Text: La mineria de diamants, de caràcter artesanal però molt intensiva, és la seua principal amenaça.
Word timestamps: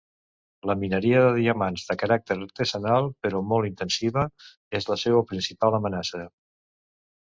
La 0.69 0.75
mineria 0.83 1.19
de 1.25 1.35
diamants, 1.35 1.83
de 1.91 1.97
caràcter 2.05 2.39
artesanal 2.39 3.13
però 3.27 3.45
molt 3.53 3.73
intensiva, 3.73 4.27
és 4.83 4.93
la 4.93 5.01
seua 5.07 5.27
principal 5.33 5.83
amenaça. 5.85 6.29